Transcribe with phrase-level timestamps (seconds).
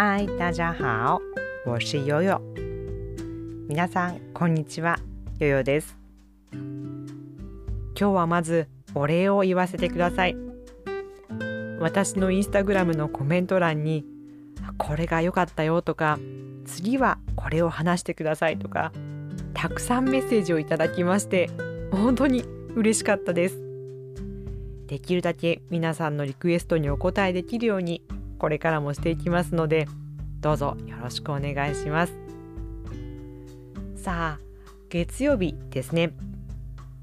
[0.00, 1.20] 嗨，大家好，
[1.66, 2.40] 我是悠悠。
[3.68, 5.00] 皆さんこんにちは、
[5.40, 5.98] 悠悠です。
[6.52, 6.60] 今
[7.96, 10.36] 日はまずお礼を言わせてください。
[11.80, 14.04] 私のインスタグラムのコメント欄に
[14.76, 16.20] これが良かったよとか
[16.64, 18.92] 次はこれを話してくださいとか
[19.52, 21.50] たくさんメッセージをいただきまして
[21.90, 22.44] 本当に
[22.76, 23.60] 嬉しかったです
[24.86, 28.04] できるだけ皆さんのリクエストにお答えできるように
[28.38, 29.88] これからもしていきますので
[30.40, 32.12] どうぞよろしくお願いします。
[33.96, 34.40] さあ
[34.88, 36.12] 月曜日ですね。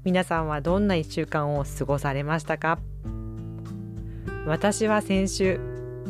[0.02, 2.78] 皆さんはどんな1週間を過ごされましたか？
[4.46, 5.60] 私は先週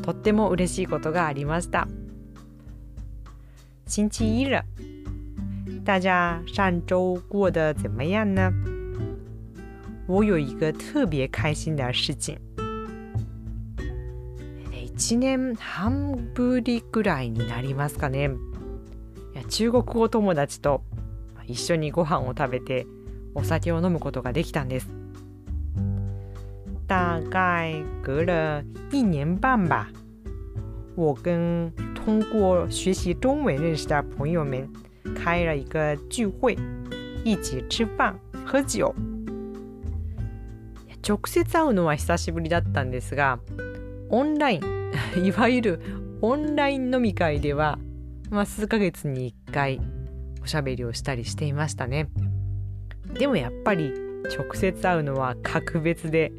[0.02, 1.88] とっても嬉しいことがありました。
[3.86, 4.64] 星期一了。
[5.84, 8.52] 大家上周过得怎么样呢？
[10.06, 12.38] 我有一个特别开心的事情。
[14.96, 18.30] 1年半ぶりぐらいになりますかね。
[19.34, 20.82] いや中国語友達と
[21.46, 22.86] 一緒にご飯を食べて
[23.34, 24.88] お酒を飲むことができたんです。
[26.86, 29.88] 大概隔了一年半吧
[30.94, 34.66] 我跟通过学习中文认识的朋友们
[35.14, 36.56] 开了一个聚会
[37.22, 38.94] 一起吃饭喝酒。
[41.02, 43.38] 直接会うのは久しぶりだったんですが
[44.08, 44.75] オンライン
[45.22, 45.80] いわゆる
[46.20, 47.78] オンライン飲み会では、
[48.30, 49.80] まあ、数ヶ月に1回
[50.42, 52.08] おしゃべりをしたりしていましたね。
[53.14, 53.92] でもやっぱり
[54.36, 56.32] 直接会うのは格別で、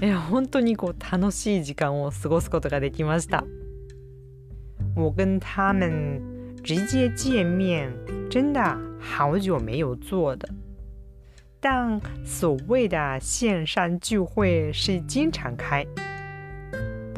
[0.00, 3.44] え本当にこう楽しい時間を過ごすことができました。
[4.94, 6.20] 我跟他们
[6.64, 7.92] 直接见面，
[8.28, 8.60] 真的
[8.98, 10.48] 好久没有做的。
[11.60, 15.86] 但所谓的线上聚会是经常开。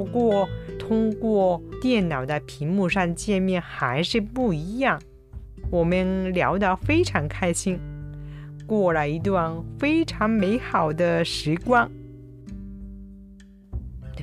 [0.00, 4.98] 不过，通过电脑的屏幕上见面还是不一样。
[5.70, 7.78] 我们聊得非常开心，
[8.66, 11.90] 过了一段非常美好的时光。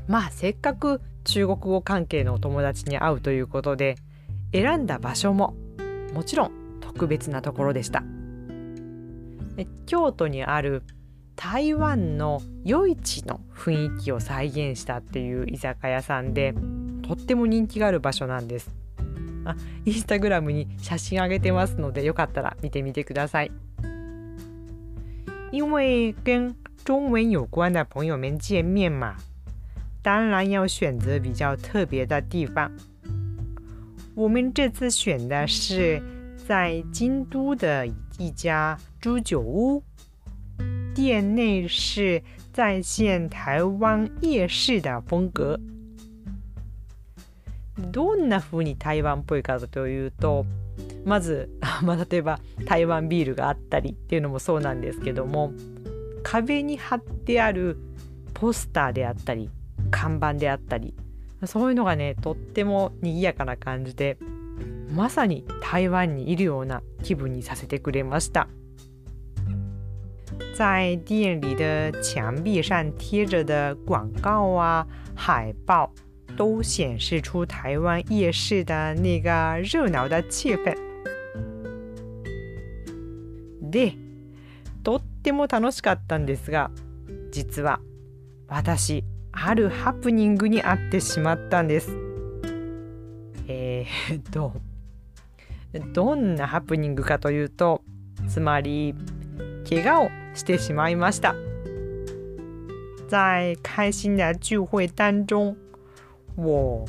[0.07, 3.97] まあせっかく中国語関係のお友達に会うということで
[4.51, 5.53] 選んだ場所も
[6.15, 6.51] もちろん
[6.81, 8.03] 特別なところでした
[9.85, 10.81] 京都にある
[11.37, 16.55] 台湾の夜市の雰囲気を再現したっていう居酒屋さんで
[17.03, 18.71] とっても人気がある場所なんです。
[19.45, 19.55] あ
[19.85, 23.51] インスタグラムに写真あげてますのでよかったら見てみてください。
[25.51, 29.15] 因为跟中文有关的朋友们见面嘛
[30.01, 32.71] 当然要选择比较特别的地方。
[34.15, 36.01] 我们这次选的是
[36.35, 37.85] 在京都的
[38.17, 39.83] 一家猪酒屋。
[40.97, 45.59] 店内是再现台湾夜市的風格。
[47.77, 50.47] どんな風に台湾っぽいかというと
[51.05, 51.51] まず、
[51.85, 55.53] まあ、例えば台湾ビールがあったりっていうのもそうなんですけども
[56.23, 57.77] 壁に貼ってある
[58.33, 59.51] ポスターであったり
[59.91, 60.95] 看板であったり
[61.45, 64.17] そういうのがねとっても賑やかな感じで
[64.95, 68.47] まさに台湾にいるような気分にさせてくれました。
[70.57, 75.91] 在店里的墙壁上贴着的广告啊、海报，
[76.35, 79.29] 都显示出台湾夜市的那个
[79.61, 80.75] 热闹的气氛。
[83.61, 83.93] で、
[84.83, 86.71] とっても楽しかったんですが、
[87.29, 87.79] 実は
[88.47, 91.95] 私、あるハプニングに遭ってしまったんです。
[93.47, 94.53] えー、っと、
[95.93, 97.83] どんなハプニングかというと、
[98.27, 98.95] つまり、
[99.69, 101.35] 怪我をしてしまいました。
[103.09, 105.55] 在开心的聚会当中，
[106.35, 106.85] 我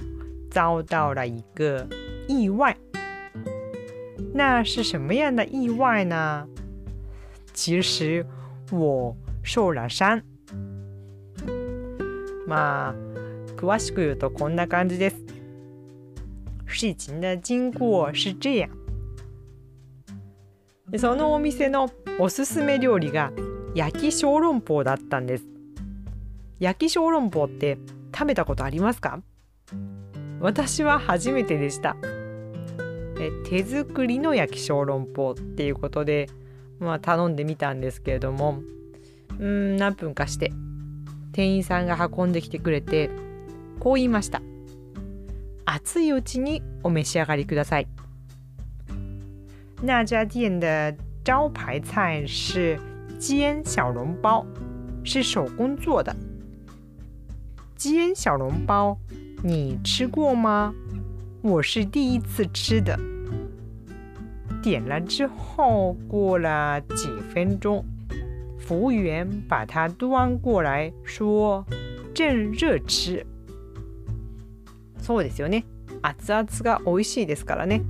[0.51, 1.87] 遭到了一个
[2.29, 2.77] 意外。
[4.35, 6.47] 那是什么样的意外呢？
[7.55, 8.27] 其实
[8.71, 10.23] 我受了伤。
[12.47, 12.95] まあ
[13.57, 15.17] 詳しく言うとこんな感じです。
[16.67, 18.69] 事情的经过是这样。
[20.91, 23.33] でそのお店のおすすめ料理が
[23.75, 25.45] 焼き小籠包だったんです。
[26.59, 27.79] 焼き小籠包って
[28.15, 29.21] 食べたことありますか？
[30.41, 31.97] 私は初めてでした。
[33.21, 36.29] え手作りの焼き小籠包っていうことで、
[36.79, 38.63] まあ、頼んでみたんですけれども
[39.39, 40.53] うん何分かして
[41.33, 43.11] 店員さんが運んできてくれて
[43.81, 44.41] こう言いました
[45.65, 47.89] 熱いうちにお召し上がりください。
[49.82, 52.80] 那家店的招牌菜是
[53.20, 54.46] 煎小笼包，
[55.04, 56.16] 是手工做的。
[57.76, 58.98] 煎小笼包，
[59.44, 60.74] 你吃过吗？
[61.42, 62.98] 我是第一次吃的。
[64.62, 67.84] 点了之后，过了几分钟，
[68.58, 71.66] 服务员把它端过来说：“
[72.16, 73.26] 正热吃。”
[75.02, 75.66] そうですよね。
[76.02, 77.82] 熱々が美味しいですからね。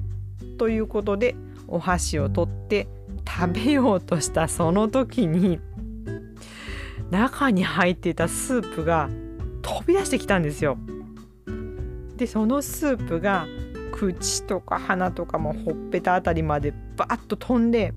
[0.57, 1.35] ということで、
[1.68, 2.88] お箸を取って
[3.26, 5.60] 食べようとしたその時に
[7.10, 9.08] 中に入っていたスープが
[9.62, 10.78] 飛び出してきたんですよ。
[12.16, 13.46] でそのスープが
[13.92, 17.94] 口とか鼻とかもほっぺたあたりまでバッと飛んで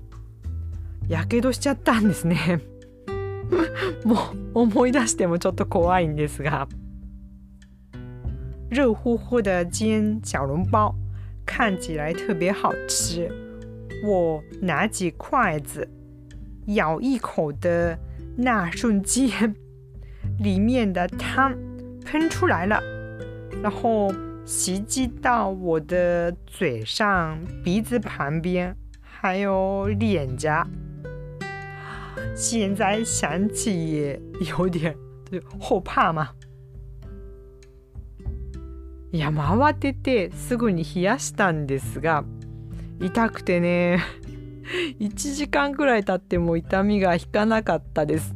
[1.08, 2.60] やけどしちゃったんですね。
[4.04, 4.14] も
[4.54, 6.68] う思い出してもちょっと怖いんですが。
[8.70, 10.94] 热乎乎的煎小笼包
[11.44, 13.41] 看起来特别好吃。
[14.03, 15.87] 我拿起筷子
[16.67, 17.97] 咬一口的
[18.37, 19.55] 那瞬间
[20.39, 21.55] 里面的汤
[22.05, 22.81] 喷出来了
[23.61, 24.13] 然后
[24.45, 30.65] 袭击到我的嘴上、鼻子旁边，还有脸颊。
[32.33, 34.21] 现在想起也
[34.57, 34.95] 有点
[35.59, 36.29] 后怕嘛。
[39.11, 42.23] いや、回っててすぐに冷やしたんですが、
[43.02, 44.00] 痛くてね、
[45.00, 48.34] 1時間くらい経っても痛みが引かなかったです。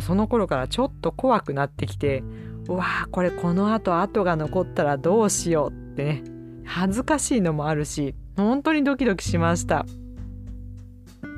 [0.00, 2.22] その頃からちょっと怖くなってきて、
[2.68, 6.24] うわーこれこのあと跡が残ったらどうしようってね
[6.64, 9.86] 恥ずかしいのもあるし本当にドキドキしました。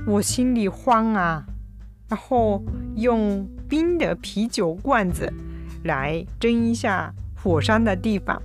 [0.07, 1.45] 我心里慌啊，
[2.09, 2.63] 然后
[2.97, 5.31] 用冰的啤酒罐子
[5.85, 8.41] 来蒸一下火伤的地方。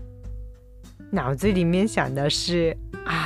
[1.11, 2.75] 脑子里面想的是
[3.05, 3.22] 啊，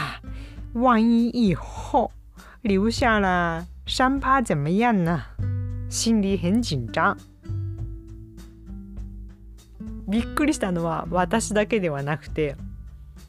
[0.80, 2.12] 万一以后
[2.62, 5.24] 留下了伤疤怎么样呢？
[5.90, 7.18] 心里很紧张。
[10.08, 12.56] びっくりしたのは私だけではなくて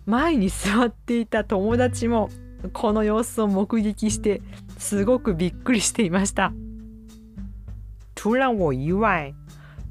[0.04, 2.28] 前に座っていた友達も
[2.74, 4.42] この様子を目撃して
[4.76, 6.52] すごくびっくりしていました。
[8.14, 9.32] 除了我以外，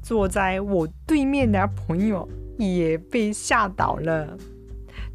[0.00, 4.38] 坐在我对面的朋友也被吓倒了。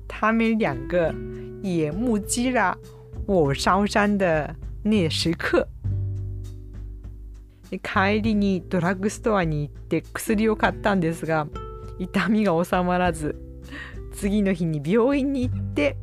[0.10, 1.16] 他们两个
[1.63, 2.77] 也目击了
[3.25, 5.68] 我烧伤的那时刻。
[7.81, 11.48] 帰りにドラッグストアに行って薬を買ったんですが
[11.98, 13.36] 痛みが治まらず
[14.13, 15.98] 次の日に病院に行って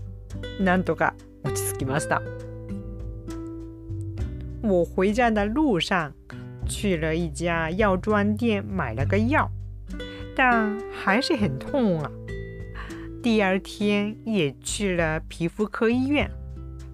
[0.59, 1.15] なんとか
[1.45, 2.23] 落ち着きました。
[4.62, 6.12] 我回家的路上
[6.67, 9.49] 去了一家药妆店买了个药，
[10.35, 12.11] 但还是很痛啊。
[13.23, 16.31] 第二天也去了皮肤科医院，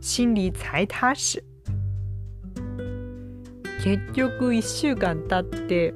[0.00, 1.42] 心里才踏实。
[3.80, 5.94] 結局1週間経って、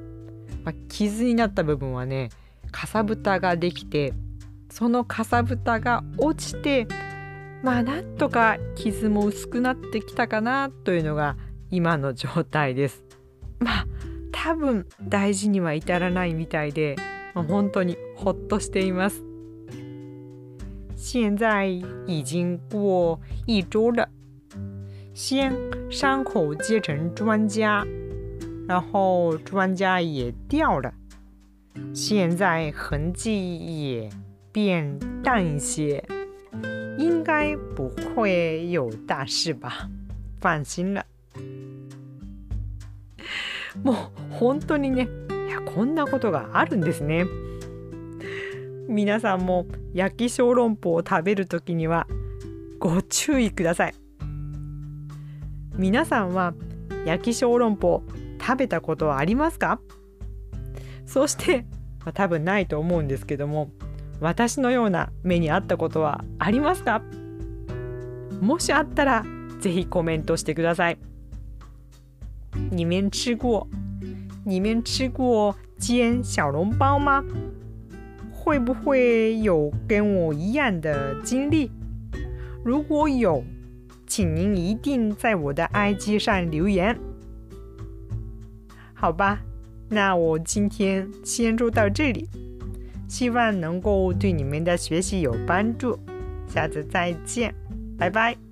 [0.63, 2.29] まあ、傷になった部分はね
[2.71, 4.13] かさぶたができて
[4.69, 6.87] そのかさぶたが落ちて
[7.61, 11.35] まあなんとか傷も薄くなってきたかなというのが
[11.69, 13.03] 今の状態です。
[13.59, 13.87] まあ
[14.31, 16.95] 多分大事には至らないみたいで、
[17.33, 19.21] まあ、本当にほっとしています。
[21.13, 21.67] 现在
[22.07, 24.07] 已经过一周了，
[25.13, 25.53] 先
[25.89, 27.85] 伤口接成专家，
[28.65, 30.93] 然后专家也掉了。
[31.93, 34.09] 现在痕迹也
[34.53, 36.01] 变淡一些，
[36.97, 39.89] 应该不会有大事吧？
[40.39, 41.05] 放心了。
[43.83, 43.95] もう
[44.39, 47.25] 本当にね、いやこんなことがあるんですね。
[48.87, 52.07] 皆さんも焼き小籠包を食べるときには
[52.79, 53.93] ご注意ください。
[55.75, 56.53] 皆さんは
[57.05, 58.03] 焼き小籠包
[58.39, 59.79] 食べたことはありますか？
[61.05, 61.65] そして、
[62.05, 63.69] まあ、多分ないと思うんですけども
[64.19, 67.01] 私のような目にあったことはありますか？
[68.39, 69.25] もしあったら
[69.59, 70.97] ぜひコメントしてください。
[72.71, 73.67] 你们吃过
[74.45, 77.23] 你们吃过煎小笼包吗？
[78.51, 81.71] 会不会有跟我一样的经历？
[82.65, 83.41] 如果有，
[84.05, 86.99] 请您一定在我的 IG 上留言。
[88.93, 89.39] 好吧。
[89.87, 92.27] 那我今天先录到这里，
[93.07, 95.97] 希望能够对你们的学习有帮助。
[96.45, 97.55] 下次再见，
[97.97, 98.50] 拜拜。